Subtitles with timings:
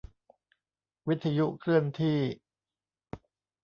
[1.07, 2.19] วิทยุเคลื่อนที่